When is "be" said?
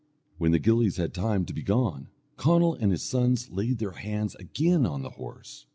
1.53-1.61